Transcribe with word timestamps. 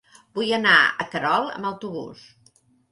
Vull 0.39 0.53
anar 0.57 0.73
a 0.87 1.07
Querol 1.13 1.47
amb 1.59 1.73
autobús. 1.75 2.29